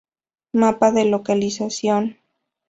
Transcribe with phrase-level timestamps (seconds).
[0.53, 2.17] Mapa de localización